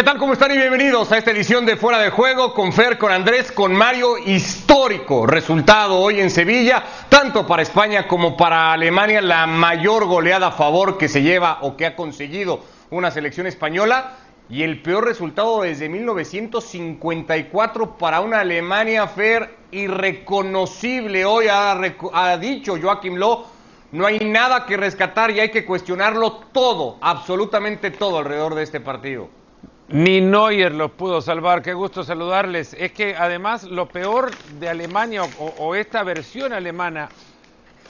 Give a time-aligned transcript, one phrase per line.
[0.00, 0.16] ¿Qué tal?
[0.16, 0.50] ¿Cómo están?
[0.50, 4.16] Y bienvenidos a esta edición de Fuera de Juego con Fer, con Andrés, con Mario.
[4.16, 10.52] Histórico resultado hoy en Sevilla, tanto para España como para Alemania, la mayor goleada a
[10.52, 14.12] favor que se lleva o que ha conseguido una selección española
[14.48, 21.26] y el peor resultado desde 1954 para una Alemania, Fer, irreconocible.
[21.26, 23.44] Hoy ha, dicho Joaquim Lowe,
[23.92, 28.80] no hay nada que rescatar y hay que cuestionarlo todo, absolutamente todo alrededor de este
[28.80, 29.39] partido.
[29.92, 32.74] Ni Neuer los pudo salvar, qué gusto saludarles.
[32.74, 35.22] Es que además lo peor de Alemania
[35.58, 37.08] o, esta versión alemana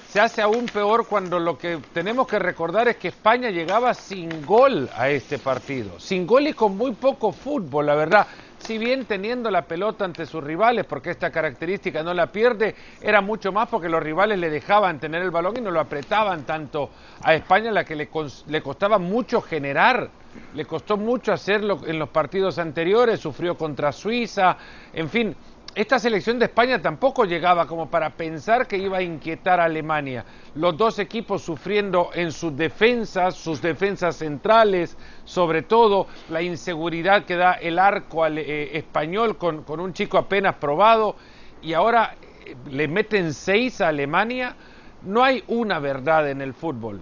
[0.08, 4.46] se hace aún peor cuando lo que tenemos que recordar es que España llegaba sin
[4.46, 6.00] gol a este partido.
[6.00, 8.26] Sin gol y con muy poco fútbol, la verdad.
[8.60, 13.20] Si bien teniendo la pelota ante sus rivales, porque esta característica no la pierde, era
[13.20, 16.88] mucho más porque los rivales le dejaban tener el balón y no lo apretaban tanto
[17.22, 18.08] a España, la que le,
[18.46, 20.10] le costaba mucho generar
[20.54, 24.56] le costó mucho hacerlo en los partidos anteriores, sufrió contra Suiza,
[24.92, 25.36] en fin,
[25.72, 30.24] esta selección de España tampoco llegaba como para pensar que iba a inquietar a Alemania.
[30.56, 37.36] Los dos equipos sufriendo en sus defensas, sus defensas centrales, sobre todo la inseguridad que
[37.36, 41.14] da el arco al, eh, español con, un chico apenas probado
[41.62, 44.56] y ahora eh, le meten seis a Alemania.
[45.02, 47.00] No hay una verdad en el fútbol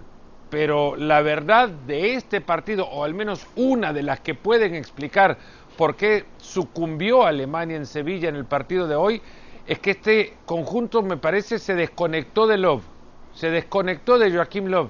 [0.49, 5.37] pero la verdad de este partido, o al menos una de las que pueden explicar
[5.77, 9.21] por qué sucumbió Alemania en Sevilla en el partido de hoy,
[9.67, 12.83] es que este conjunto me parece se desconectó de Love,
[13.33, 14.89] se desconectó de Joaquim Love.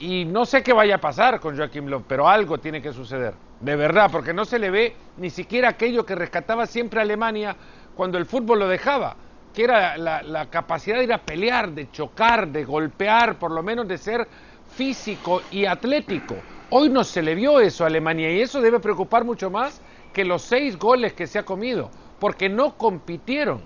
[0.00, 3.34] Y no sé qué vaya a pasar con Joaquim Love, pero algo tiene que suceder,
[3.60, 7.56] de verdad, porque no se le ve ni siquiera aquello que rescataba siempre Alemania
[7.94, 9.14] cuando el fútbol lo dejaba,
[9.54, 13.86] que era la capacidad de ir a pelear, de chocar, de golpear, por lo menos
[13.86, 14.26] de ser
[14.74, 16.36] físico y atlético.
[16.70, 19.80] Hoy no se le vio eso a Alemania y eso debe preocupar mucho más
[20.12, 23.62] que los seis goles que se ha comido, porque no compitieron,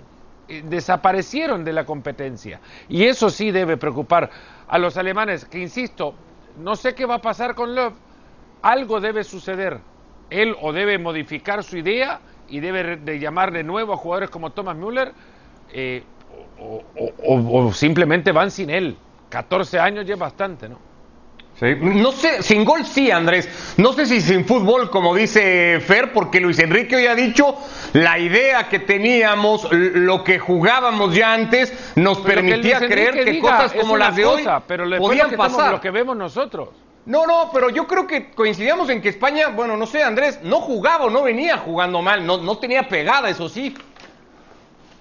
[0.47, 2.59] eh, desaparecieron de la competencia.
[2.89, 4.29] Y eso sí debe preocupar
[4.67, 6.13] a los alemanes, que insisto,
[6.57, 7.93] no sé qué va a pasar con Love,
[8.61, 9.79] algo debe suceder.
[10.29, 12.19] Él o debe modificar su idea
[12.49, 15.13] y debe de llamar de nuevo a jugadores como Thomas Müller,
[15.71, 16.03] eh,
[16.59, 16.83] o,
[17.25, 18.97] o, o simplemente van sin él.
[19.29, 20.86] 14 años ya es bastante, ¿no?
[21.59, 21.75] Sí.
[21.81, 23.73] No sé, sin gol sí, Andrés.
[23.77, 27.55] No sé si sin fútbol, como dice Fer, porque Luis Enrique hoy ha dicho
[27.93, 33.31] la idea que teníamos, lo que jugábamos ya antes, nos Pero permitía que creer que
[33.31, 35.71] diga, cosas como las de hoy cosa, pero le podían estamos- pasar.
[35.71, 36.69] lo que vemos nosotros.
[37.07, 40.57] No, no, pero yo creo que coincidíamos en que España, bueno, no sé, Andrés, no
[40.59, 43.73] jugaba o no venía jugando mal, no, no tenía pegada, eso sí.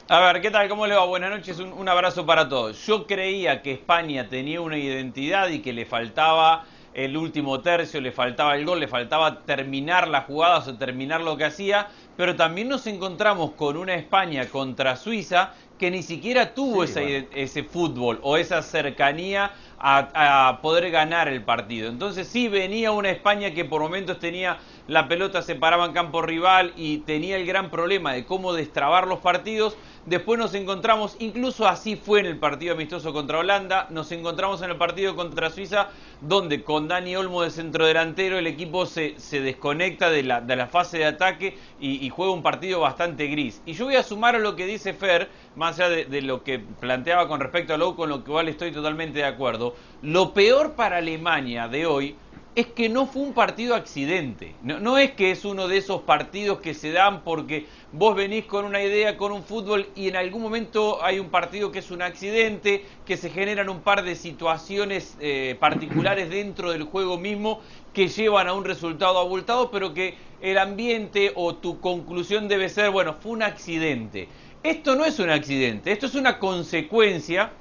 [0.08, 0.68] A ver, ¿qué tal?
[0.68, 1.04] ¿Cómo le va?
[1.04, 2.84] Buenas noches, un, un abrazo para todos.
[2.86, 8.12] Yo creía que España tenía una identidad y que le faltaba el último tercio, le
[8.12, 12.68] faltaba el gol, le faltaba terminar las jugadas o terminar lo que hacía, pero también
[12.68, 17.26] nos encontramos con una España contra Suiza que ni siquiera tuvo Sí, esa bueno.
[17.32, 21.90] ese fútbol o esa cercanía a, a poder ganar el partido.
[21.90, 26.22] Entonces sí venía una España que por momentos tenía la pelota, se paraba en campo
[26.22, 29.76] rival y tenía el gran problema de cómo destrabar los partidos.
[30.06, 34.70] Después nos encontramos, incluso así fue en el partido amistoso contra Holanda, nos encontramos en
[34.70, 35.88] el partido contra Suiza,
[36.20, 40.68] donde con Dani Olmo de centrodelantero el equipo se, se desconecta de la, de la
[40.68, 43.60] fase de ataque y, juega un partido bastante gris.
[43.66, 46.44] Y yo voy a sumar a lo que dice Fer, más allá de, de lo
[46.44, 49.74] que planteaba con respecto a Lowe, con lo cual estoy totalmente de acuerdo.
[50.02, 52.16] Lo peor para Alemania de hoy
[52.56, 54.54] es que no fue un partido accidente.
[54.62, 58.64] No, es que es uno de esos partidos que se dan porque vos venís con
[58.64, 62.00] una idea, con un fútbol y en algún momento hay un partido que es un
[62.00, 67.60] accidente, que se generan un par de situaciones eh, particulares dentro del juego mismo
[67.92, 72.90] que llevan a un resultado abultado, pero que el ambiente o tu conclusión debe ser,
[72.90, 74.28] bueno, fue un accidente.
[74.62, 77.52] Esto no es un accidente, esto es una consecuencia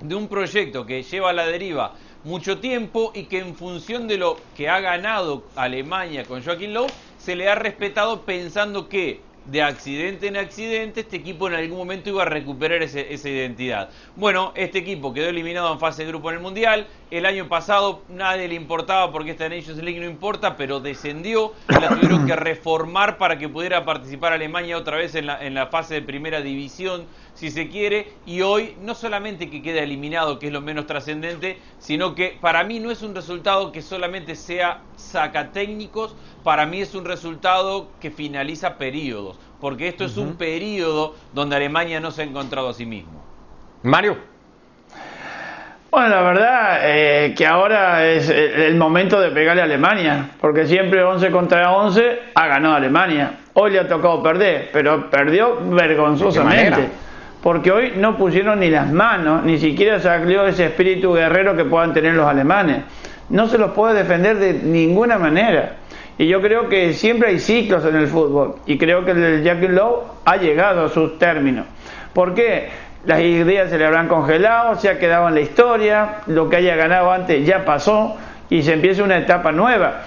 [0.00, 4.18] de un proyecto que lleva a la deriva mucho tiempo y que en función de
[4.18, 9.62] lo que ha ganado Alemania con Joaquín Lowe, se le ha respetado pensando que de
[9.62, 13.90] accidente en accidente este equipo en algún momento iba a recuperar ese- esa identidad.
[14.14, 18.04] Bueno, este equipo quedó eliminado en fase de grupo en el Mundial, el año pasado
[18.08, 23.16] nadie le importaba porque esta Nations League no importa, pero descendió, la tuvieron que reformar
[23.16, 27.08] para que pudiera participar Alemania otra vez en la, en la fase de primera división,
[27.34, 31.58] si se quiere, y hoy no solamente que queda eliminado, que es lo menos trascendente,
[31.78, 36.80] sino que para mí no es un resultado que solamente sea saca técnicos, para mí
[36.80, 42.22] es un resultado que finaliza periodos, porque esto es un periodo donde Alemania no se
[42.22, 43.22] ha encontrado a sí mismo.
[43.82, 44.30] Mario.
[45.90, 51.02] Bueno, la verdad eh, que ahora es el momento de pegarle a Alemania, porque siempre
[51.02, 53.40] 11 contra 11 ha ganado Alemania.
[53.54, 56.90] Hoy le ha tocado perder, pero perdió vergonzosamente.
[57.42, 61.94] Porque hoy no pusieron ni las manos, ni siquiera salió ese espíritu guerrero que puedan
[61.94, 62.82] tener los alemanes.
[63.30, 65.76] No se los puede defender de ninguna manera.
[66.18, 68.56] Y yo creo que siempre hay ciclos en el fútbol.
[68.66, 71.64] Y creo que el Jackie Lowe ha llegado a sus términos.
[72.12, 72.68] ¿Por qué?
[73.06, 76.76] Las ideas se le habrán congelado, se ha quedado en la historia, lo que haya
[76.76, 78.18] ganado antes ya pasó
[78.50, 80.02] y se empieza una etapa nueva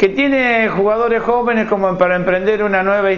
[0.00, 3.10] que tiene jugadores jóvenes como para emprender una nueva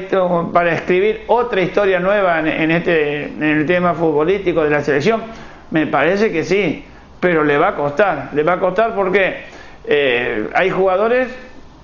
[0.53, 5.23] para escribir otra historia nueva en, este en el tema futbolístico de la selección
[5.71, 6.85] me parece que sí
[7.21, 9.45] pero le va a costar le va a costar porque
[9.85, 11.29] eh, hay jugadores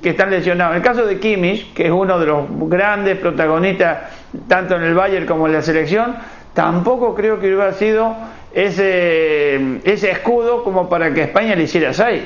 [0.03, 0.75] que están lesionados.
[0.75, 3.99] El caso de Kimmich que es uno de los grandes protagonistas
[4.49, 6.17] tanto en el Bayern como en la selección
[6.55, 8.17] tampoco creo que hubiera sido
[8.53, 12.21] ese ese escudo como para que España le hiciera 6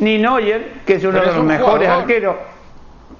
[0.00, 2.36] Ninoyer, que es uno de los mejores arqueros,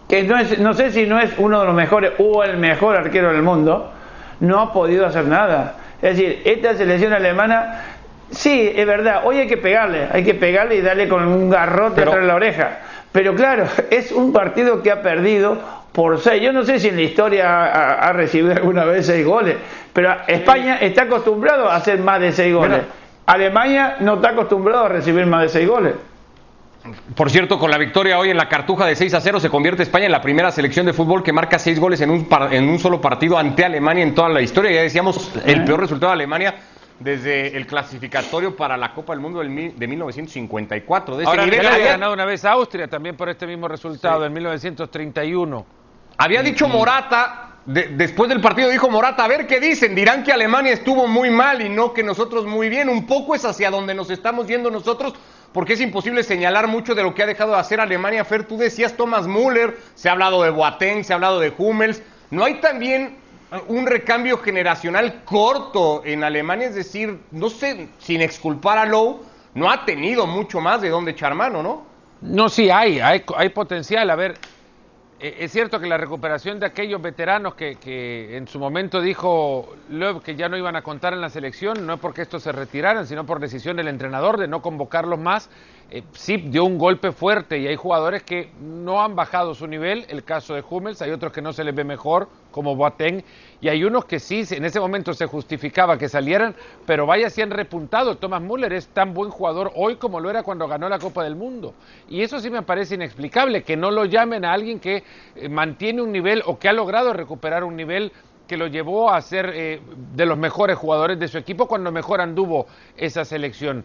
[0.09, 2.97] que no, es, no sé si no es uno de los mejores o el mejor
[2.97, 3.93] arquero del mundo,
[4.41, 5.77] no ha podido hacer nada.
[6.03, 7.83] Es decir, esta selección alemana,
[8.31, 11.97] sí, es verdad, hoy hay que pegarle, hay que pegarle y darle con un garrote
[11.97, 12.11] Pero...
[12.11, 12.79] atrás de la oreja.
[13.13, 15.59] Pero claro, es un partido que ha perdido
[15.93, 16.43] por seis.
[16.43, 19.57] Yo no sé si en la historia ha, recibido alguna vez seis goles,
[19.93, 22.81] pero España está acostumbrado a hacer más de seis goles.
[23.27, 25.95] Alemania no está acostumbrado a recibir más de seis goles.
[27.15, 29.85] Por cierto, con la victoria hoy en la Cartuja de 6 a 0 se convierte
[29.85, 32.79] España en la primera selección de fútbol que marca 6 goles en un, en un
[32.79, 34.73] solo partido ante Alemania en toda la historia.
[34.73, 36.57] Ya decíamos, el peor resultado de Alemania
[36.99, 41.17] desde el clasificatorio para la Copa del Mundo de 1954.
[41.17, 45.67] De Ahora, había ganado una vez a Austria también por este mismo resultado en 1931.
[46.19, 50.73] Había dicho Morata, después del partido dijo Morata, a ver qué dicen, dirán que Alemania
[50.73, 52.89] estuvo muy mal y no que nosotros muy bien.
[52.89, 55.15] Un poco es hacia donde nos estamos yendo nosotros
[55.53, 58.25] porque es imposible señalar mucho de lo que ha dejado de hacer Alemania.
[58.25, 62.03] Fer, tú decías Thomas Müller, se ha hablado de Boateng, se ha hablado de Hummels.
[62.31, 63.17] ¿No hay también
[63.69, 66.69] un recambio generacional corto en Alemania?
[66.69, 69.21] Es decir, no sé, sin exculpar a Lowe,
[69.55, 71.85] no ha tenido mucho más de dónde echar mano, ¿no?
[72.23, 74.09] No, sí, hay, hay, hay potencial.
[74.09, 74.39] A ver,
[75.23, 80.35] es cierto que la recuperación de aquellos veteranos que, en su momento dijo Löw que
[80.35, 83.25] ya no iban a contar en la selección, no es porque estos se retiraran, sino
[83.25, 85.49] por decisión del entrenador de no convocarlos más,
[85.95, 90.07] eh, sí dio un golpe fuerte y hay jugadores que no han bajado su nivel,
[90.09, 93.23] el caso de Hummels, hay otros que no se les ve mejor, como Boateng,
[93.61, 96.55] y hay unos que sí, en ese momento se justificaba que salieran,
[96.87, 98.17] pero vaya si han repuntado.
[98.17, 101.37] Thomas Müller es tan buen jugador hoy como lo era cuando ganó la Copa del
[101.37, 101.75] Mundo.
[102.09, 105.05] Y eso sí me parece inexplicable, que no lo llamen a alguien que
[105.37, 108.13] eh, mantiene un nivel o que ha logrado recuperar un nivel
[108.47, 109.81] que lo llevó a ser eh,
[110.15, 112.67] de los mejores jugadores de su equipo cuando mejor anduvo
[112.97, 113.85] esa selección.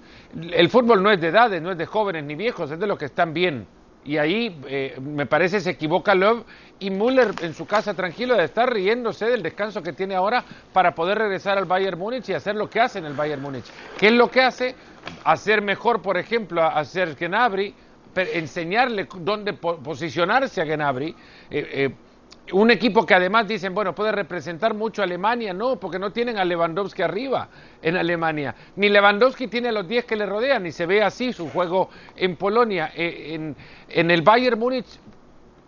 [0.51, 2.98] El fútbol no es de edades, no es de jóvenes ni viejos, es de los
[2.98, 3.68] que están bien.
[4.07, 6.45] Y ahí eh, me parece se equivoca Love
[6.80, 10.95] y Müller en su casa tranquilo de estar riéndose del descanso que tiene ahora para
[10.95, 13.65] poder regresar al Bayern Múnich y hacer lo que hace en el Bayern Múnich.
[13.98, 14.75] ¿Qué es lo que hace?
[15.25, 17.74] Hacer mejor, por ejemplo, a Serge Gnabry,
[18.15, 21.13] enseñarle dónde posicionarse a Gnabry.
[21.51, 21.94] Eh,
[22.53, 26.38] un equipo que además dicen, bueno, puede representar mucho a Alemania, no, porque no tienen
[26.38, 27.49] a Lewandowski arriba
[27.81, 28.55] en Alemania.
[28.75, 31.89] Ni Lewandowski tiene a los 10 que le rodean, ni se ve así su juego
[32.15, 32.91] en Polonia.
[32.95, 33.55] Eh, en,
[33.89, 34.88] en, el Bayern Múnich,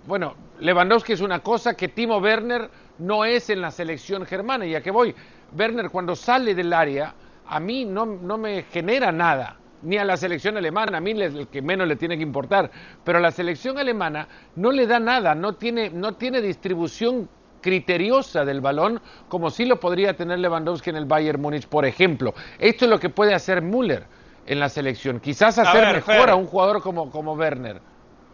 [0.06, 4.66] bueno, Lewandowski es una cosa que Timo Werner no es en la selección germana.
[4.66, 5.14] Y a qué voy,
[5.58, 7.14] Werner cuando sale del área,
[7.48, 11.34] a mí no, no me genera nada ni a la selección alemana, a mí es
[11.34, 12.72] el que menos le tiene que importar,
[13.04, 17.30] pero a la selección alemana no le da nada, no tiene, no tiene distribución
[17.62, 22.34] criteriosa del balón como sí lo podría tener Lewandowski en el Bayern Múnich, por ejemplo.
[22.58, 24.06] Esto es lo que puede hacer Müller
[24.46, 27.82] en la selección, quizás hacer mejor a un jugador como, como Werner.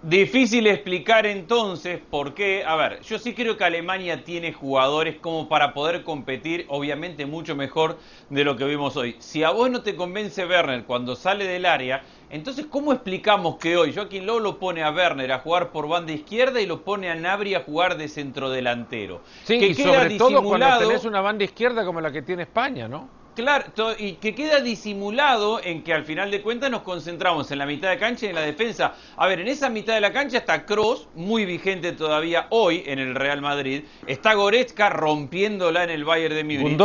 [0.07, 2.63] Difícil explicar entonces por qué.
[2.63, 7.55] A ver, yo sí creo que Alemania tiene jugadores como para poder competir, obviamente mucho
[7.55, 7.97] mejor
[8.29, 9.15] de lo que vimos hoy.
[9.17, 13.77] Si a vos no te convence Werner cuando sale del área, entonces ¿cómo explicamos que
[13.77, 17.09] hoy Joaquín Lowe lo pone a Werner a jugar por banda izquierda y lo pone
[17.09, 19.21] a Nabri a jugar de centrodelantero?
[19.43, 22.87] Sí, que y sobre todo cuando tenés una banda izquierda como la que tiene España,
[22.87, 23.24] ¿no?
[23.35, 23.65] Claro,
[23.99, 27.89] y que queda disimulado en que al final de cuentas nos concentramos en la mitad
[27.89, 28.93] de cancha y en la defensa.
[29.17, 32.99] A ver, en esa mitad de la cancha está Cross, muy vigente todavía hoy en
[32.99, 33.83] el Real Madrid.
[34.07, 36.77] Está Goretzka rompiéndola en el Bayern de Múnich.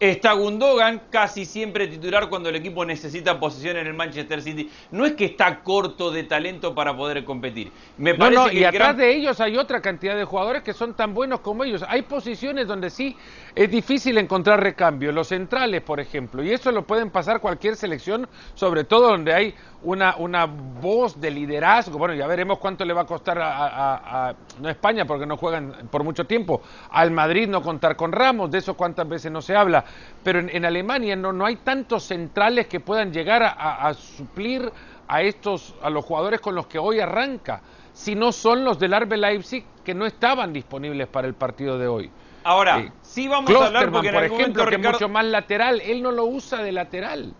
[0.00, 4.70] Está Gundogan, casi siempre titular cuando el equipo necesita posición en el Manchester City.
[4.92, 7.72] No es que está corto de talento para poder competir.
[7.96, 11.14] Me parece que y atrás de ellos hay otra cantidad de jugadores que son tan
[11.14, 11.84] buenos como ellos.
[11.88, 13.16] Hay posiciones donde sí
[13.56, 15.10] es difícil encontrar recambio.
[15.10, 16.44] Los centrales, por ejemplo.
[16.44, 21.30] Y eso lo pueden pasar cualquier selección, sobre todo donde hay una, una voz de
[21.30, 21.98] liderazgo.
[21.98, 25.88] Bueno, ya veremos cuánto le va a costar a, a, no España porque no juegan
[25.90, 26.62] por mucho tiempo.
[26.90, 29.84] Al Madrid no contar con Ramos, de eso cuántas veces no se habla
[30.22, 34.70] pero en, Alemania no, no, hay tantos centrales que puedan llegar a, suplir
[35.06, 38.94] a estos, a los jugadores con los que hoy arranca, si no son los del
[38.94, 42.10] Arbe Leipzig que no estaban disponibles para el partido de hoy.
[42.44, 45.80] Ahora, eh, sí vamos a hablar porque en por ejemplo, que es mucho más lateral,
[45.80, 47.32] él no lo usa de lateral.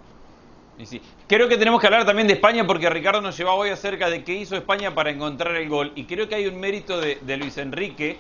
[0.78, 1.00] Y sí.
[1.26, 4.25] Creo que tenemos que hablar también de España porque Ricardo nos llevaba hoy acerca de
[4.25, 5.92] qué hizo España para encontrar el gol.
[5.97, 8.18] Y creo que hay un mérito de, de Luis Enrique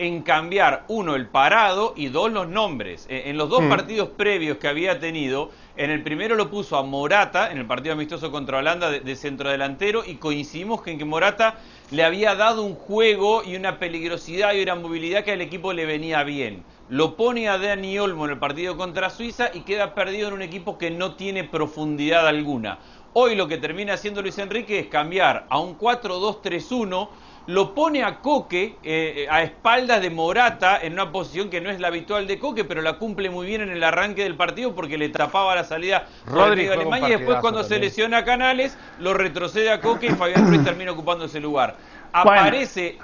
[0.00, 3.06] en cambiar, uno, el parado y dos, los nombres.
[3.10, 3.68] Eh, en los dos mm.
[3.68, 7.92] partidos previos que había tenido, en el primero lo puso a Morata, en el partido
[7.92, 11.58] amistoso contra Holanda, de, centrodelantero, y coincidimos en que Morata
[11.90, 15.84] le había dado un juego y una peligrosidad y una movilidad que al equipo le
[15.84, 16.64] venía bien.
[16.90, 20.42] Lo pone a Dani Olmo en el partido contra Suiza y queda perdido en un
[20.42, 22.78] equipo que no tiene profundidad alguna.
[23.12, 27.08] Hoy lo que termina haciendo Luis Enrique es cambiar a un 4-2-3-1
[27.46, 31.80] lo pone a Coque eh, a espaldas de Morata en una posición que no es
[31.80, 34.98] la habitual de Coque, pero la cumple muy bien en el arranque del partido porque
[34.98, 39.80] le tapaba la salida Rodrigo Alemania y después cuando se lesiona Canales lo retrocede a
[39.80, 41.76] Coque y Fabián Ruiz termina ocupando ese lugar.
[42.12, 42.98] Aparece...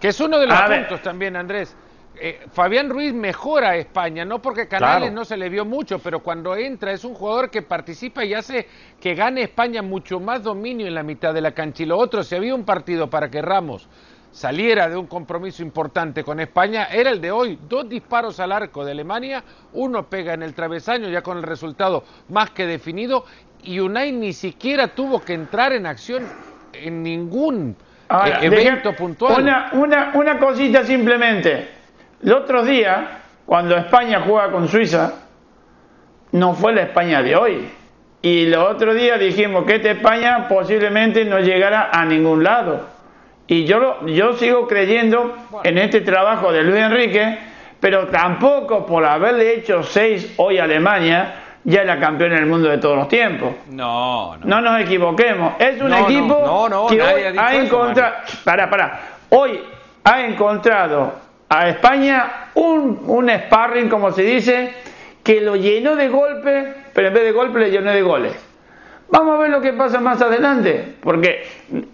[0.00, 1.76] que es uno de los puntos también, Andrés.
[2.14, 6.20] Eh, Fabián Ruiz mejora a España, no porque Canales no se le vio mucho, pero
[6.20, 8.66] cuando entra es un jugador que participa y hace
[9.00, 11.82] que gane España mucho más dominio en la mitad de la cancha.
[11.82, 13.88] Y lo otro, si había un partido para que Ramos
[14.30, 17.58] saliera de un compromiso importante con España, era el de hoy.
[17.68, 19.42] Dos disparos al arco de Alemania,
[19.72, 23.24] uno pega en el travesaño ya con el resultado más que definido
[23.64, 26.24] y Unai ni siquiera tuvo que entrar en acción
[26.72, 27.76] en ningún
[28.40, 29.42] evento puntual.
[29.42, 31.81] Una, una, una cosita simplemente.
[32.22, 35.12] El otro día, cuando España juega con Suiza,
[36.30, 37.68] no fue la España de hoy.
[38.22, 42.86] Y el otro día dijimos que esta España posiblemente no llegara a ningún lado.
[43.48, 47.38] Y yo, yo sigo creyendo en este trabajo de Luis Enrique,
[47.80, 52.68] pero tampoco por haberle hecho seis hoy a Alemania, ya es la campeona del mundo
[52.68, 53.52] de todos los tiempos.
[53.68, 54.46] No, no.
[54.46, 55.54] No nos equivoquemos.
[55.58, 58.14] Es un equipo que hoy ha encontrado.
[58.44, 59.00] Para, para.
[59.30, 59.60] Hoy
[60.04, 61.21] ha encontrado
[61.54, 64.72] a España un, un sparring, como se dice,
[65.22, 68.32] que lo llenó de golpes, pero en vez de golpes le llenó de goles.
[69.10, 71.46] Vamos a ver lo que pasa más adelante, porque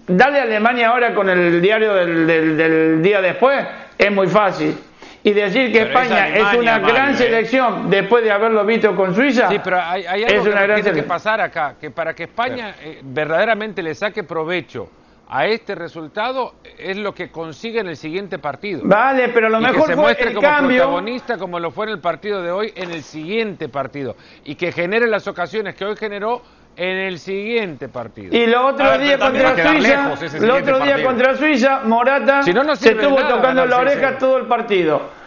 [0.07, 3.67] darle a Alemania ahora con el diario del, día después
[3.99, 4.79] es muy fácil.
[5.25, 7.17] Y decir que España es, una gran ¿eh?
[7.17, 9.49] selección después de haberlo visto con Suiza.
[9.49, 12.77] Sí, pero hay, algo es una que tiene que pasar acá, que para que España
[12.81, 14.89] eh, verdaderamente le saque provecho
[15.29, 18.81] a este resultado es lo que consigue en el siguiente partido.
[18.85, 20.83] Vale, pero lo mejor que se fue muestre el como cambio.
[20.85, 24.73] protagonista como lo fue en el partido de hoy en el siguiente partido y que
[24.73, 26.41] genere las ocasiones que hoy generó
[26.77, 28.35] en el siguiente partido.
[28.35, 33.67] Y lo otro día contra Suiza, el otro día contra Suiza, Morata se estuvo tocando
[33.67, 35.19] la oreja todo el partido.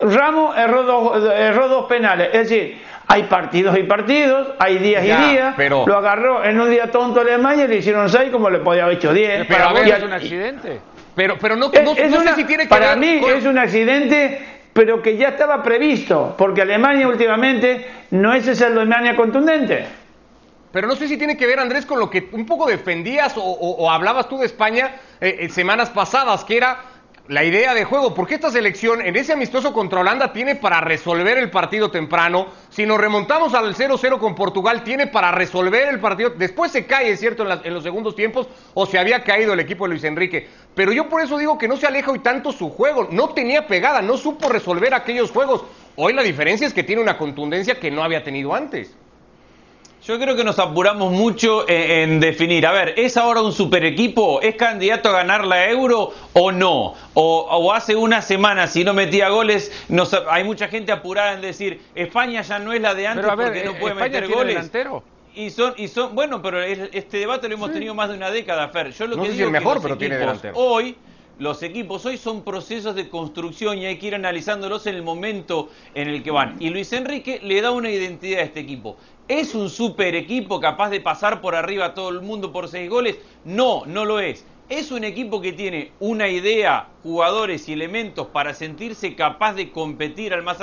[0.00, 5.06] Ramos erró dos, erró dos penales, es decir, hay partidos y partidos, hay días y
[5.06, 5.54] días.
[5.56, 5.84] Pero...
[5.84, 8.98] Lo agarró en un día tonto Alemania y le hicieron seis como le podía haber
[8.98, 9.46] hecho diez.
[9.48, 10.80] Pero a ver, es un accidente.
[11.16, 14.40] Pero, pero no, no, sé si tiene que Para mí es un accidente,
[14.72, 19.86] pero que ya estaba previsto, porque Alemania últimamente no es esa Alemania contundente.
[20.70, 23.90] Pero no sé si tiene que ver, Andrés, con lo que un poco defendías o,
[23.90, 26.78] hablabas tú de España eh, en semanas pasadas, que era
[27.30, 31.38] la idea de juego, porque esta selección en ese amistoso contra Holanda tiene para resolver
[31.38, 36.30] el partido temprano, si nos remontamos al 0-0 con Portugal, tiene para resolver el partido,
[36.30, 39.90] después se cae, cierto, en, los segundos tiempos, o se había caído el equipo de
[39.90, 43.06] Luis Enrique, pero yo por eso digo que no se aleja hoy tanto su juego,
[43.12, 45.62] no tenía pegada, no supo resolver aquellos juegos,
[45.94, 48.96] hoy la diferencia es que tiene una contundencia que no había tenido antes.
[50.06, 52.66] Yo creo que nos apuramos mucho en, definir.
[52.66, 54.40] A ver, ¿es ahora un super equipo?
[54.40, 56.94] ¿Es candidato a ganar la euro o no?
[57.12, 59.70] O, hace una semana, si no metía goles,
[60.30, 63.74] hay mucha gente apurada en decir, España ya no es la de antes porque no
[63.74, 64.54] puede meter goles.
[64.54, 65.02] Delantero?
[65.34, 68.68] Y son, y son, bueno, pero este debate lo hemos tenido más de una década,
[68.68, 68.92] Fer.
[68.92, 70.54] Yo lo no que sé digo si es mejor, pero tiene delantero.
[70.56, 70.96] Hoy
[71.40, 75.70] los equipos hoy son procesos de construcción y hay que ir analizándolos en el momento
[75.94, 76.56] en el que van.
[76.60, 78.98] Y Luis Enrique le da una identidad a este equipo.
[79.30, 82.90] ¿Es un super equipo capaz de pasar por arriba a todo el mundo por seis
[82.90, 83.16] goles?
[83.44, 84.44] No, no lo es.
[84.68, 90.34] Es un equipo que tiene una idea jugadores y elementos para sentirse capaz de competir
[90.34, 90.58] al más,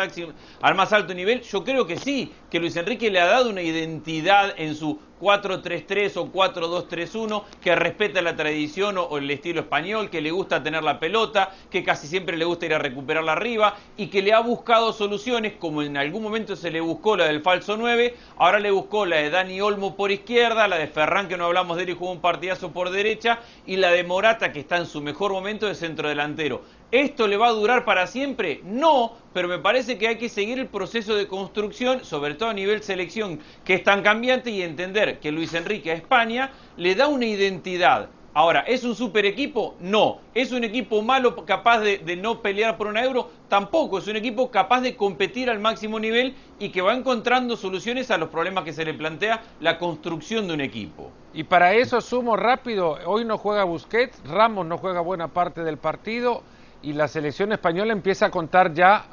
[0.61, 1.41] al más alto nivel?
[1.41, 6.17] Yo creo que sí, que Luis Enrique le ha dado una identidad en su 4-3-3
[6.17, 10.99] o 4-2-3-1, que respeta la tradición o, el estilo español, que le gusta tener la
[10.99, 14.93] pelota, que casi siempre le gusta ir a recuperarla arriba y que le ha buscado
[14.93, 19.05] soluciones, como en algún momento se le buscó la del falso 9, ahora le buscó
[19.05, 21.95] la de Dani Olmo por izquierda, la de Ferran, que no hablamos de él y
[21.95, 25.67] jugó un partidazo por derecha, y la de Morata, que está en su mejor momento
[25.67, 26.26] de centro delantero.
[26.91, 28.61] ¿Esto le va a durar para siempre?
[28.63, 32.53] No, pero me parece que hay que seguir el proceso de construcción, sobre todo a
[32.53, 37.07] nivel selección, que es tan cambiante y entender que Luis Enrique a España le da
[37.07, 38.09] una identidad.
[38.37, 39.73] Ahora, ¿es un super equipo?
[39.79, 40.19] No.
[40.35, 43.31] ¿Es un equipo malo capaz de, no pelear por un euro?
[43.47, 43.97] Tampoco.
[43.97, 48.17] Es un equipo capaz de competir al máximo nivel y que va encontrando soluciones a
[48.19, 51.09] los problemas que se le plantea la construcción de un equipo.
[51.33, 55.77] Y para eso sumo rápido, hoy no juega Busquets, Ramos no juega buena parte del
[55.77, 56.43] partido
[56.83, 59.07] y la selección española empieza a contar ya,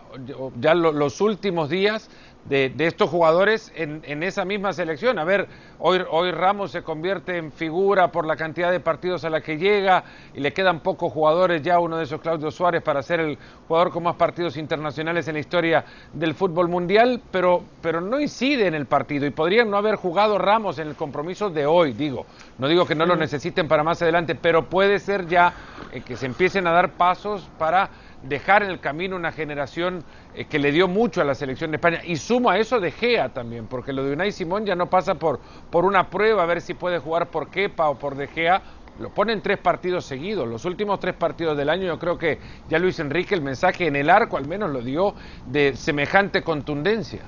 [0.61, 2.11] ya los últimos días
[2.45, 5.19] de, estos jugadores en, esa misma selección.
[5.19, 5.49] A ver,
[5.87, 9.59] hoy, hoy Ramos se convierte en figura por la cantidad de partidos a la que
[9.59, 13.39] llega y le quedan pocos jugadores ya, uno de esos Claudio Suárez para ser el
[13.69, 18.67] jugador con más partidos internacionales en la historia del fútbol mundial, pero, pero no incide
[18.67, 22.25] en el partido y podrían no haber jugado Ramos en el compromiso de hoy, digo.
[22.57, 25.53] No digo que no lo necesiten para más adelante, pero puede ser ya
[25.93, 27.91] eh, que se empiecen a dar pasos para
[28.29, 31.77] dejar en el camino una generación eh, que le dio mucho a la selección de
[31.77, 32.01] España.
[32.05, 35.15] Y sumo a eso de Gea también, porque lo de Unai Simón ya no pasa
[35.15, 35.41] por,
[35.75, 38.63] por una prueba a ver si puede jugar por Kepa o por De Gea.
[39.01, 40.47] Lo ponen tres partidos seguidos.
[40.47, 42.39] Los últimos tres partidos del año yo creo que
[42.69, 45.17] ya Luis Enrique el mensaje en el arco al menos lo dio
[45.47, 47.23] de semejante contundencia.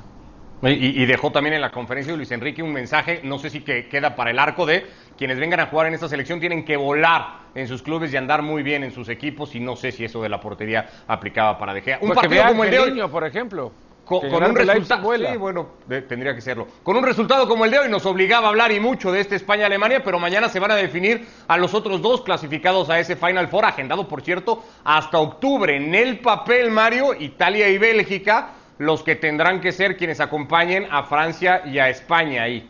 [0.62, 3.88] Y, dejó también en la conferencia de Luis Enrique un mensaje, no sé si que
[3.88, 4.86] queda para el arco de
[5.18, 8.42] quienes vengan a jugar en esta selección tienen que volar en sus clubes y andar
[8.42, 11.74] muy bien en sus equipos y no sé si eso de la portería aplicaba para
[11.74, 11.98] De Gea.
[12.00, 13.72] Un partido como el de hoy, por ejemplo.
[14.06, 15.66] Con, un resultado, sí, bueno,
[16.08, 16.68] tendría que serlo.
[16.84, 19.34] Con un resultado como el de hoy nos obligaba a hablar y mucho de este
[19.34, 23.48] España-Alemania, pero mañana se van a definir a los otros dos clasificados a ese Final
[23.48, 25.76] Four, agendado por cierto hasta octubre.
[25.76, 31.02] En el papel, Mario, Italia y Bélgica los que tendrán que ser quienes acompañen a
[31.04, 32.68] Francia y a España ahí.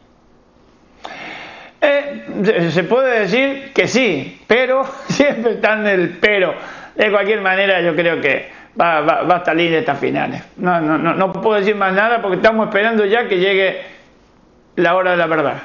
[1.81, 6.55] Eh, se puede decir que sí, pero siempre están en el pero.
[6.95, 10.43] De cualquier manera, yo creo que va, va, a salir de estas finales.
[10.57, 13.83] No, no, no, no puedo decir más nada porque estamos esperando ya que llegue
[14.77, 15.63] la hora de la verdad.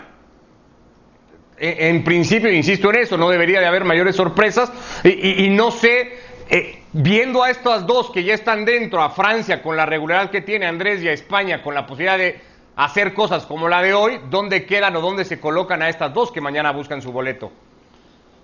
[1.63, 4.71] En, principio, insisto en eso, no debería de haber mayores sorpresas
[5.03, 6.17] y, no sé,
[6.49, 10.41] eh, viendo a estas dos que ya están dentro, a Francia con la regularidad que
[10.41, 12.41] tiene Andrés y a España con la posibilidad de
[12.75, 16.31] hacer cosas como la de hoy, ¿dónde quedan o dónde se colocan a estas dos
[16.31, 17.51] que mañana buscan su boleto?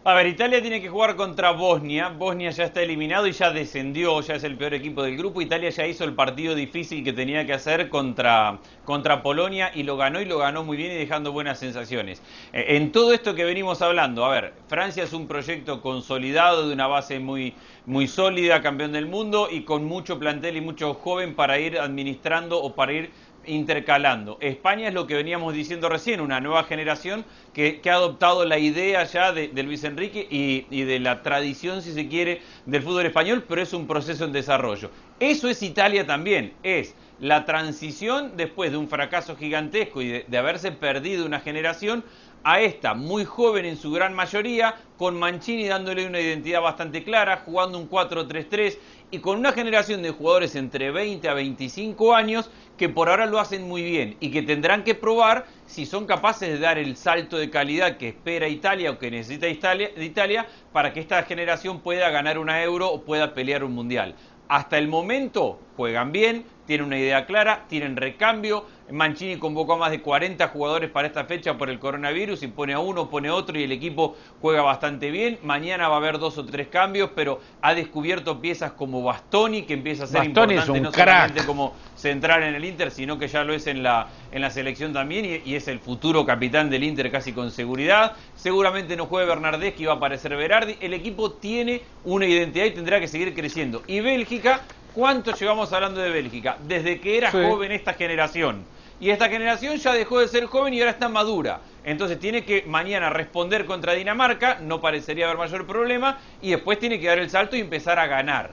[0.08, 2.08] A ver, Italia tiene que jugar contra Bosnia.
[2.08, 5.42] Bosnia ya está eliminado y ya descendió, ya es el peor equipo del grupo.
[5.42, 9.98] Italia ya hizo el partido difícil que tenía que hacer contra, contra Polonia y lo
[9.98, 12.22] ganó y lo ganó muy bien y dejando buenas sensaciones.
[12.54, 16.74] Eh, en todo esto que venimos hablando, a ver, Francia es un proyecto consolidado de
[16.74, 17.54] una base muy,
[17.86, 22.64] muy sólida, campeón del mundo y con mucho plantel y mucho joven para ir administrando
[22.64, 23.12] o para ir
[23.48, 24.38] intercalando.
[24.42, 29.04] España es lo que veníamos diciendo recién, una nueva generación que, ha adoptado la idea
[29.06, 33.62] ya de, Luis Enrique y, de la tradición, si se quiere, del fútbol español, pero
[33.62, 34.92] es un proceso en desarrollo.
[35.20, 40.72] Eso es Italia también, es la transición después de un fracaso gigantesco y de haberse
[40.72, 42.04] perdido una generación
[42.44, 47.42] a esta muy joven en su gran mayoría, con Mancini dándole una identidad bastante clara,
[47.46, 48.78] jugando un 4-3-3
[49.10, 53.40] y con una generación de jugadores entre 20 a 25 años que por ahora lo
[53.40, 57.38] hacen muy bien y que tendrán que probar si son capaces de dar el salto
[57.38, 62.38] de calidad que espera Italia o que necesita Italia, para que esta generación pueda ganar
[62.38, 64.16] una euro o pueda pelear un mundial.
[64.50, 68.66] Hasta el momento juegan bien, tienen una idea clara, tienen recambio.
[68.92, 72.74] Mancini convocó a más de 40 jugadores para esta fecha por el coronavirus y pone
[72.74, 75.40] a uno, pone a otro y el equipo juega bastante bien.
[75.44, 79.74] Mañana va a haber dos o tres cambios, pero ha descubierto piezas como Bastoni, que
[79.74, 83.54] empieza a ser importante no solamente como central en el Inter, sino que ya lo
[83.54, 87.12] es en la, en la selección también y, y, es el futuro capitán del Inter
[87.12, 88.14] casi con seguridad.
[88.36, 90.78] Seguramente no juegue Bernardeschi, va a aparecer Berardi.
[90.80, 93.84] El equipo tiene una identidad y tendrá que seguir creciendo.
[93.88, 94.62] Y Bélgica
[94.98, 96.58] ¿Cuánto llevamos hablando de Bélgica?
[96.68, 98.66] Desde que era joven esta generación.
[99.00, 101.60] Y esta generación ya dejó de ser joven y ahora está madura.
[101.84, 107.00] Entonces tiene que mañana responder contra Dinamarca, no parecería haber mayor problema, y después tiene
[107.00, 108.52] que dar el salto y empezar a ganar.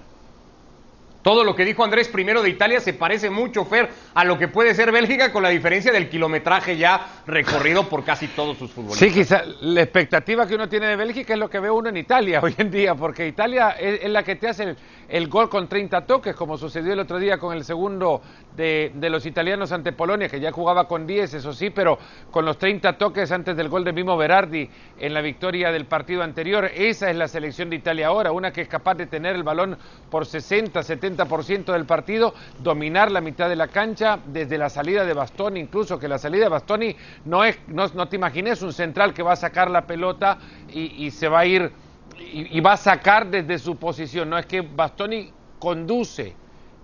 [1.25, 4.47] Todo lo que dijo Andrés primero de Italia se parece mucho, Fer, a lo que
[4.47, 9.09] puede ser Bélgica con la diferencia del kilometraje ya recorrido por casi todos sus futbolistas.
[9.09, 11.97] Sí, quizá la expectativa que uno tiene de Bélgica es lo que ve uno en
[11.97, 14.77] Italia hoy en día, porque Italia es, la que te hace el,
[15.09, 18.21] el, gol con 30 toques, como sucedió el otro día con el segundo
[18.57, 21.99] de, de, los italianos ante Polonia, que ya jugaba con 10, eso sí, pero
[22.31, 26.23] con los 30 toques antes del gol de Mimo Berardi en la victoria del partido
[26.23, 26.71] anterior.
[26.75, 29.77] Esa es la selección de Italia ahora, una que es capaz de tener el balón
[30.11, 35.15] por 60, 70% del partido, dominar la mitad de la cancha desde la salida de
[35.15, 39.15] Bastoni, incluso que la salida de Bastoni no es, no, no te imagines un central
[39.15, 41.73] que va a sacar la pelota y, y se va a ir
[42.19, 46.37] y, y, va a sacar desde su posición, no es que Bastoni conduce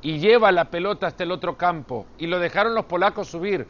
[0.03, 3.67] y lleva la pelota hasta el otro campo y lo dejaron los polacos subir.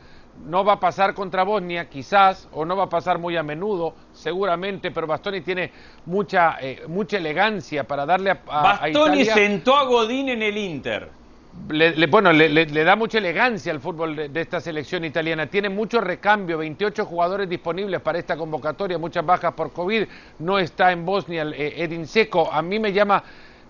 [0.46, 3.94] No va a pasar contra Bosnia, quizás, o no va a pasar muy a menudo,
[4.12, 5.70] seguramente, pero Bastoni tiene
[6.06, 9.34] mucha, eh, mucha elegancia para darle a, a Bastoni a Italia.
[9.34, 11.19] sentó a Godín en el Inter.
[11.68, 15.46] Le, le, bueno, le, le, da mucha elegancia al fútbol de, esta selección italiana.
[15.46, 20.06] Tiene mucho recambio, 28 jugadores disponibles para esta convocatoria, muchas bajas por COVID.
[20.40, 22.52] No está en Bosnia eh, Edin Seco.
[22.52, 23.22] A mí me llama,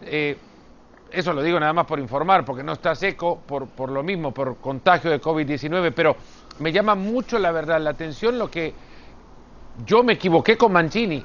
[0.02, 0.36] eh,
[1.10, 4.32] eso lo digo nada más por informar, porque no está seco por, por lo mismo,
[4.32, 6.16] por contagio de COVID-19, pero
[6.58, 8.74] me llama mucho la verdad la atención lo que
[9.86, 11.24] yo me equivoqué con Mancini,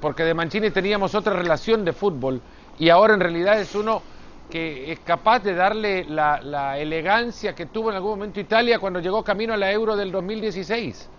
[0.00, 2.40] porque de Mancini teníamos otra relación de fútbol
[2.78, 4.02] y ahora en realidad es uno
[4.50, 9.00] que es capaz de darle la, la, elegancia que tuvo en algún momento Italia cuando
[9.00, 11.10] llegó camino a la Euro del 2016.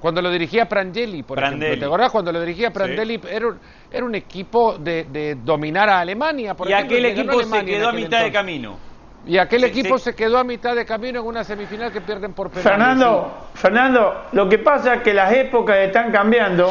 [0.00, 1.64] Cuando lo dirigía Prandelli, por Prandelli.
[1.64, 1.80] ejemplo.
[1.80, 2.12] ¿Te acordás?
[2.12, 3.28] Cuando lo dirigía Prandelli, sí.
[3.30, 3.48] era,
[3.90, 6.54] era, un equipo de, de, dominar a Alemania.
[6.54, 8.24] Por y ejemplo, aquel equipo se quedó a mitad entonces.
[8.24, 8.78] de camino.
[9.26, 10.04] Y aquel sí, equipo sí.
[10.04, 12.70] se quedó a mitad de camino en una semifinal que pierden por penales.
[12.70, 16.70] Fernando, Fernando, lo que pasa es que las épocas están cambiando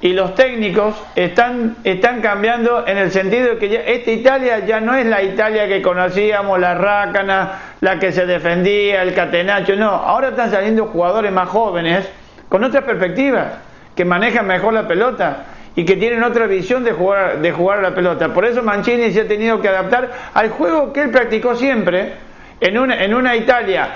[0.00, 4.80] y los técnicos están, están cambiando en el sentido de que ya, esta Italia ya
[4.80, 9.88] no es la Italia que conocíamos, la rácana, la que se defendía, el catenacho, no,
[9.88, 12.08] ahora están saliendo jugadores más jóvenes
[12.48, 13.54] con otras perspectivas,
[13.94, 17.94] que manejan mejor la pelota y que tienen otra visión de jugar, de jugar la
[17.94, 18.32] pelota.
[18.32, 22.12] Por eso Mancini se ha tenido que adaptar al juego que él practicó siempre
[22.60, 23.88] en una, en una Italia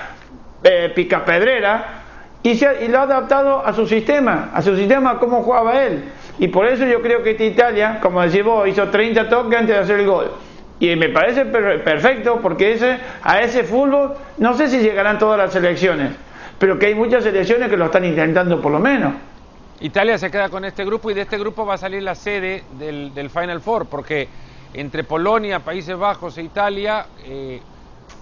[0.63, 2.00] eh, picapedrera,
[2.43, 5.83] y, se, y, lo ha adaptado a su sistema, a su sistema, a cómo jugaba
[5.83, 6.05] él.
[6.39, 9.75] Y por eso yo creo que esta Italia, como decís vos, hizo 30 toques antes
[9.75, 10.31] de hacer el gol.
[10.79, 15.37] Y me parece per perfecto porque ese, a ese fútbol no sé si llegarán todas
[15.37, 16.13] las selecciones,
[16.57, 19.13] pero que hay muchas selecciones que lo están intentando por lo menos.
[19.79, 22.63] Italia se queda con este grupo y de este grupo va a salir la sede
[22.79, 24.27] del, del Final Four, porque
[24.73, 27.59] entre Polonia, Países Bajos e Italia eh,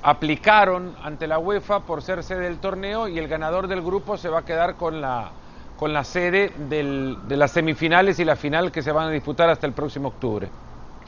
[0.02, 4.30] aplicaron ante la UEFA por ser sede del torneo y el ganador del grupo se
[4.30, 5.32] va a quedar con la,
[5.78, 9.68] con la sede de las semifinales y la final que se van a disputar hasta
[9.68, 10.48] el próximo octubre.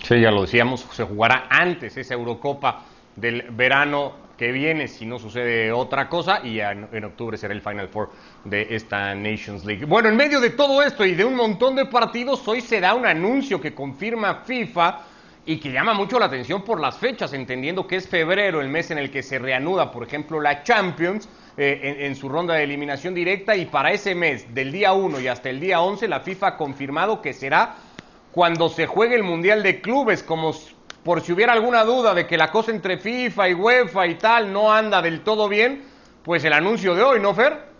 [0.03, 2.81] Sí, ya lo decíamos, se jugará antes esa Eurocopa
[3.15, 7.61] del verano que viene, si no sucede otra cosa, y en, en, octubre será el
[7.61, 8.09] Final Four
[8.43, 9.85] de esta Nations League.
[9.85, 12.95] Bueno, en medio de todo esto y de un montón de partidos, hoy se da
[12.95, 14.99] un anuncio que confirma FIFA
[15.45, 18.91] y que llama mucho la atención por las fechas, entendiendo que es febrero el mes
[18.91, 21.27] en el que se reanuda, por ejemplo, la Champions
[21.57, 25.19] eh, en, en, su ronda de eliminación directa y para ese mes, del día 1
[25.19, 27.75] y hasta el día 11, la FIFA ha confirmado que será
[28.31, 30.53] cuando se juegue el Mundial de Clubes, como
[31.03, 34.53] por si hubiera alguna duda de que la cosa entre FIFA y UEFA y tal
[34.53, 35.83] no anda del todo bien,
[36.23, 37.71] pues el anuncio de hoy, ¿no, Fer?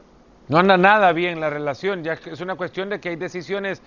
[0.47, 3.81] No anda nada bien la relación, ya es una cuestión de que hay decisiones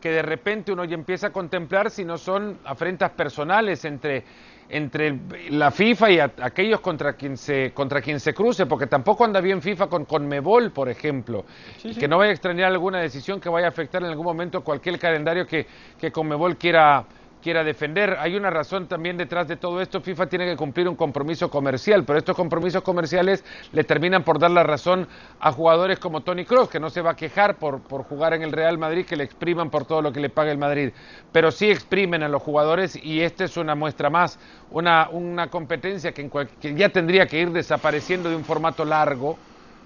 [0.00, 4.24] que de repente uno ya empieza a contemplar si no son afrentas personales entre,
[4.68, 5.18] entre
[5.50, 9.40] la FIFA y a, aquellos contra quien, se, contra quien se cruce, porque tampoco anda
[9.40, 11.44] bien FIFA con Conmebol, por ejemplo,
[11.78, 12.00] sí, sí.
[12.00, 14.98] que no vaya a extrañar alguna decisión que vaya a afectar en algún momento cualquier
[14.98, 15.66] calendario que,
[15.98, 17.04] que Conmebol quiera
[17.40, 18.16] quiera defender.
[18.20, 20.00] Hay una razón también detrás de todo esto.
[20.00, 24.50] FIFA tiene que cumplir un compromiso comercial, pero estos compromisos comerciales le terminan por dar
[24.50, 25.08] la razón
[25.40, 28.42] a jugadores como Tony Kroos, que no se va a quejar por, por jugar en
[28.42, 30.92] el Real Madrid, que le expriman por todo lo que le paga el Madrid,
[31.32, 34.38] pero sí exprimen a los jugadores y esta es una muestra más,
[34.70, 39.36] una, una competencia que, en que ya tendría que ir desapareciendo de un formato largo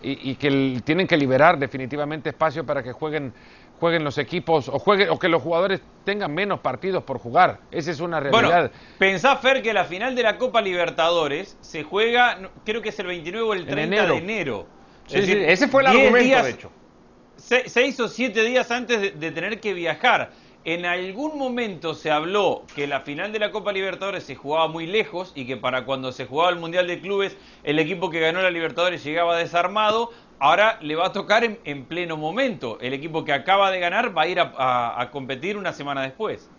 [0.05, 3.33] y, que tienen que liberar definitivamente espacio para que jueguen
[3.85, 7.61] jueguen los equipos o jueguen o que los jugadores tengan menos partidos por jugar.
[7.71, 8.71] Esa es una realidad.
[8.71, 12.99] Bueno, pensá Fer que la final de la Copa Libertadores se juega, creo que es
[12.99, 14.15] el 29 o el 30 enero.
[14.15, 14.67] de enero.
[15.07, 16.71] Sí, decir, sí, ese fue el argumento, días, de hecho.
[17.37, 20.31] Se, seis o siete días antes de, de tener que viajar.
[20.65, 24.87] En algún momento se habló que la final de la Copa Libertadores se jugaba muy
[24.87, 28.41] lejos y que para cuando se jugaba el Mundial de Clubes el equipo que ganó
[28.41, 30.11] la Libertadores llegaba desarmado.
[30.39, 32.79] Ahora le va a tocar en, en pleno momento.
[32.81, 36.03] El equipo que acaba de ganar va a ir a, a, a competir una semana
[36.03, 36.53] después.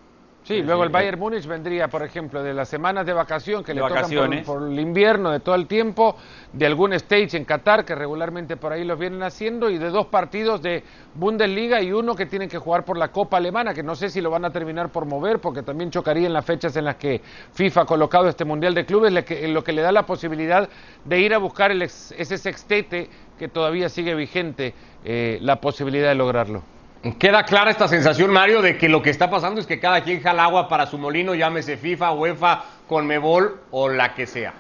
[0.48, 3.82] Sí, luego el Bayern Múnich vendría, por ejemplo, de las semanas de vacación que De
[3.82, 4.04] le tocan
[4.46, 6.16] por, por el invierno, de todo el tiempo,
[6.54, 10.06] de algún stage en Qatar, que regularmente por ahí los vienen haciendo, y de dos
[10.06, 10.84] partidos de
[11.16, 14.22] Bundesliga y uno que tienen que jugar por la Copa Alemana, que no sé si
[14.22, 17.22] lo van a terminar por mover, porque también chocaría en las fechas en las que
[17.54, 20.70] FIFA ha colocado este Mundial de Clubes, lo que le da la posibilidad
[21.06, 26.10] de ir a buscar el ex- ese sextete que todavía sigue vigente, eh, la posibilidad
[26.10, 26.75] de lograrlo.
[27.20, 30.22] Queda clara esta sensación, Mario, de que lo que está pasando es que cada quien
[30.22, 34.54] jala agua para su molino, llámese FIFA, UEFA, Conmebol o la que sea.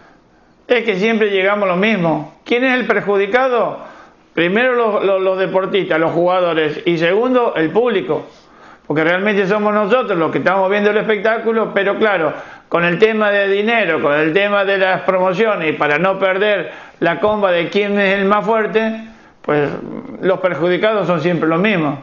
[0.67, 2.35] Es que siempre llegamos a lo mismo.
[2.45, 3.79] ¿Quién es el perjudicado?
[4.33, 8.27] Primero los, los- deportistas, los jugadores, y segundo el público.
[8.85, 12.33] Porque realmente somos nosotros los que estamos viendo el espectáculo, pero claro,
[12.69, 16.71] con el tema de dinero, con el tema de las promociones, y para no perder
[16.99, 19.03] la comba de quién es el más fuerte,
[19.41, 19.69] pues
[20.21, 21.97] los perjudicados son siempre los mismos.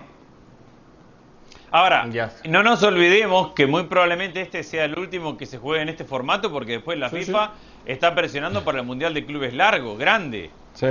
[1.72, 2.06] Ahora,
[2.44, 6.04] no nos olvidemos que muy probablemente este sea el último que se juegue en este
[6.04, 7.50] formato porque después la FIFA
[7.87, 10.50] está presionando para el Mundial de Clubes largo, grande.
[10.74, 10.87] Sí.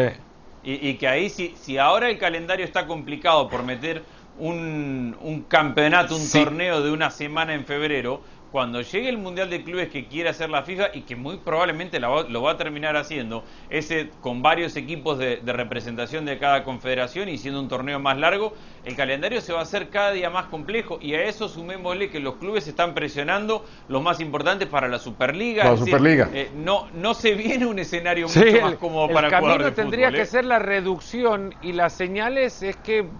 [0.63, 4.01] Y, y que ahí, si, si ahora el calendario está complicado por meter
[4.39, 6.39] un, un campeonato, un Sí.
[6.43, 10.49] torneo de una semana en febrero, cuando llegue el Mundial de Clubes que quiere hacer
[10.49, 14.75] la FIFA y que muy probablemente va- lo va a terminar haciendo, ese con varios
[14.75, 19.41] equipos de, de representación de cada confederación y siendo un torneo más largo, el calendario
[19.41, 22.67] se va a hacer cada día más complejo y a eso sumémosle que los clubes
[22.67, 25.63] están presionando los más importantes para la Superliga.
[25.63, 26.29] La decir, Superliga.
[26.33, 29.63] eh, no, no se viene un escenario Sí, mucho más cómodo el para el camino
[29.63, 30.25] de tendría fútbol, que ¿eh?
[30.25, 33.11] ser la reducción y las señales es que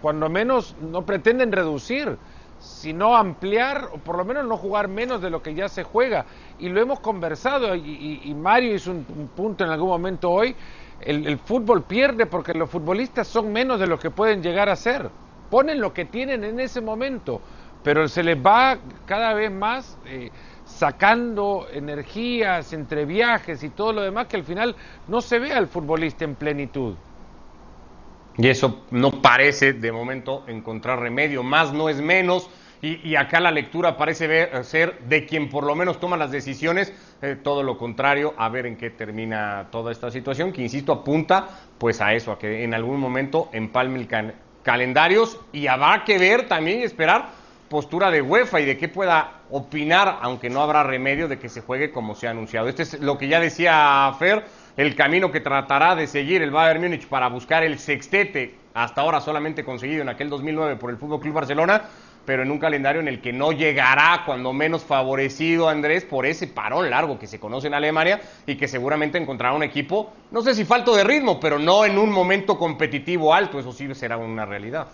[0.00, 2.18] cuando menos no pretenden reducir,
[2.64, 6.24] sino ampliar o por lo menos no jugar menos de lo que ya se juega.
[6.58, 10.56] Y lo hemos conversado y, Mario hizo un, un punto en algún momento hoy,
[11.00, 14.76] el, el fútbol pierde porque los futbolistas son menos de lo que pueden llegar a
[14.76, 15.10] ser.
[15.50, 17.40] Ponen lo que tienen en ese momento,
[17.82, 20.30] pero se les va cada vez más eh,
[20.64, 24.74] sacando energías entre viajes y todo lo demás que al final
[25.06, 26.94] no se ve al futbolista en plenitud.
[28.36, 32.50] Y eso no parece de momento encontrar remedio, más no es menos.
[32.82, 36.92] Y, acá la lectura parece ver- ser de quien por lo menos toma las decisiones,
[37.22, 41.48] eh, todo lo contrario, a ver en qué termina toda esta situación, que insisto, apunta
[41.78, 46.18] pues a eso, a que en algún momento empalme el can- calendarios y habrá que
[46.18, 47.28] ver también y esperar
[47.70, 51.62] postura de UEFA y de qué pueda opinar, aunque no habrá remedio de que se
[51.62, 52.68] juegue como se ha anunciado.
[52.68, 54.44] Este es lo que ya decía Fer,
[54.76, 59.20] el camino que tratará de seguir el Bayern Múnich para buscar el sextete, hasta ahora
[59.20, 61.82] solamente conseguido en aquel 2009 por el Fútbol Club Barcelona,
[62.26, 66.48] pero en un calendario en el que no llegará, cuando menos favorecido Andrés, por ese
[66.48, 70.54] parón largo que se conoce en Alemania y que seguramente encontrará un equipo, no sé
[70.54, 74.44] si falto de ritmo, pero no en un momento competitivo alto, eso sí será una
[74.44, 74.88] realidad.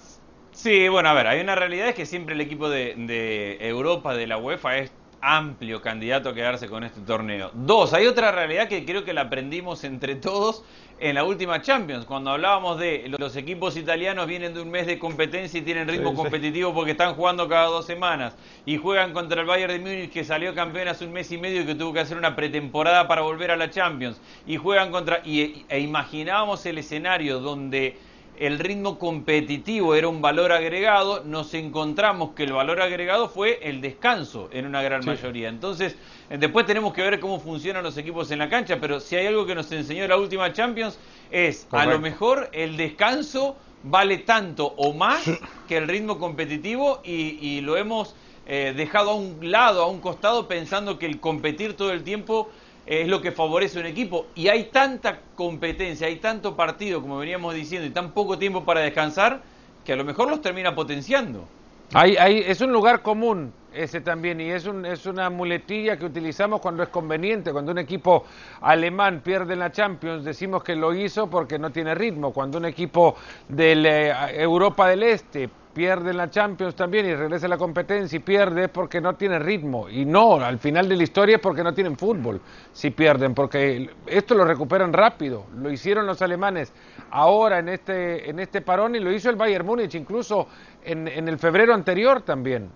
[0.53, 4.15] Sí, bueno, a ver, hay una realidad es que siempre el equipo de, de Europa,
[4.15, 7.51] de la UEFA, es amplio candidato a quedarse con este torneo.
[7.55, 10.65] Dos, hay otra realidad que creo que la aprendimos entre todos
[10.99, 14.99] en la última Champions, cuando hablábamos de los equipos italianos vienen de un mes de
[14.99, 16.23] competencia y tienen ritmo Sí, sí.
[16.23, 18.35] competitivo porque están jugando cada dos semanas
[18.67, 21.63] y juegan contra el Bayern de Múnich que salió campeón hace un mes y medio
[21.63, 25.23] y que tuvo que hacer una pretemporada para volver a la Champions y juegan contra
[25.25, 27.97] y, e imaginábamos el escenario donde
[28.41, 33.83] el ritmo competitivo era un valor agregado, nos encontramos que el valor agregado fue el
[33.83, 35.51] descanso en una gran mayoría.
[35.51, 35.95] Entonces,
[36.31, 39.27] eh, después tenemos que ver cómo funcionan los equipos en la cancha, pero si hay
[39.27, 40.99] algo que nos enseñó la última Champions
[41.31, 45.23] es, a lo mejor el descanso vale tanto o más
[45.69, 48.15] que el ritmo competitivo y, y lo hemos
[48.47, 52.49] eh, dejado a un lado, a un costado, pensando que el competir todo el tiempo
[52.87, 54.27] es lo que favorece un equipo.
[54.35, 58.81] Y hay tanta competencia, hay tanto partido, como veníamos diciendo, y tan poco tiempo para
[58.81, 59.43] descansar,
[59.85, 61.47] que a lo mejor los termina potenciando.
[61.95, 66.83] Es un lugar común ese también y es, un, es una muletilla que utilizamos cuando
[66.83, 67.53] es conveniente.
[67.53, 68.25] Cuando un equipo
[68.61, 72.33] alemán pierde en la Champions decimos que lo hizo porque no tiene ritmo.
[72.33, 73.17] Cuando un equipo
[73.49, 78.17] de la- Europa del Este pierde en la Champions también y regresa a la competencia
[78.17, 79.89] y pierde porque no tiene ritmo.
[79.89, 82.41] Y no, al final de la historia es porque no tienen fútbol
[82.73, 85.47] si pierden, porque esto lo recuperan rápido.
[85.57, 86.73] Lo hicieron los alemanes
[87.11, 90.49] ahora en este, en este parón y lo hizo el Bayern Múnich incluso
[90.85, 92.71] en, en el febrero anterior también.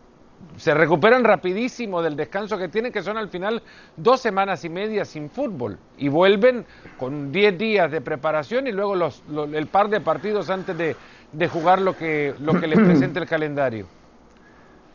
[0.56, 3.62] Se recuperan rapidísimo del descanso que tienen, que son al final
[3.96, 5.78] dos semanas y media sin fútbol.
[5.96, 6.66] Y vuelven
[6.98, 10.96] con 10 días de preparación y luego los, lo- el par de partidos antes de,
[11.34, 13.86] de jugar lo que, lo que les presente el calendario.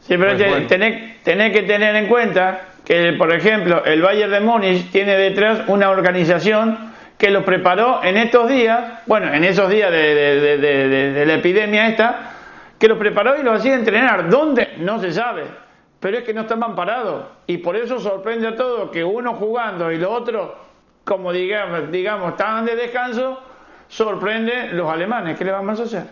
[0.01, 0.67] Sí, pero Pues bueno.
[0.67, 5.61] tenés, tenés que tener en cuenta que, por ejemplo, el Bayern de Múnich tiene detrás
[5.67, 10.57] una organización que lo preparó en estos días, bueno, en esos días de, de- de-
[10.57, 12.31] de- de- de la epidemia esta,
[12.79, 14.29] que los preparó y los hacía entrenar.
[14.29, 14.75] ¿Dónde?
[14.79, 15.43] No se sabe.
[15.99, 17.25] pero es que no estaban parados.
[17.45, 20.51] Y por eso sorprende a todos que uno jugando y los otros,
[21.03, 23.37] como digamos, digamos estaban de descanso,
[23.89, 25.37] sorprende los alemanes.
[25.37, 26.03] ¿Qué le vamos a hacer?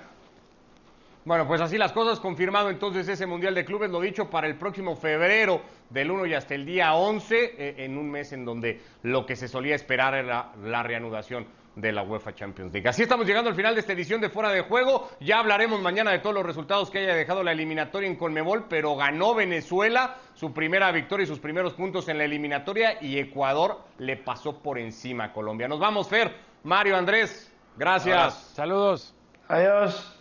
[1.28, 4.56] Bueno, pues así las cosas, confirmado entonces ese Mundial de Clubes, lo dicho, para el
[4.56, 8.80] próximo febrero, del 1 y hasta el día 11, eh, en un mes en donde
[9.04, 12.88] lo que se solía esperar era la reanudación de la UEFA Champions League.
[12.88, 15.10] Así estamos llegando al final de esta edición de Fuera de Juego.
[15.20, 18.96] Ya hablaremos mañana de todos los resultados que haya dejado la eliminatoria en Conmebol, pero
[18.96, 24.16] ganó Venezuela su primera victoria y sus primeros puntos en la eliminatoria y Ecuador le
[24.16, 25.68] pasó por encima a Colombia.
[25.68, 28.34] Nos vamos, Fer, Mario, Andrés, gracias.
[28.56, 29.13] Saludos.
[29.50, 30.17] Adiós.